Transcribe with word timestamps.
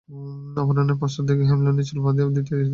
অপরাহ্নে 0.61 0.93
পাঁচটার 1.01 1.35
পর 1.39 1.45
হেমনলিনীর 1.49 1.87
চুল 1.89 1.99
বাঁধিয়া 2.05 2.25
দিতে 2.27 2.35
দিতে 2.37 2.41
এই-সমস্ত 2.41 2.47
আলোচনা 2.47 2.47
চলিত। 2.49 2.69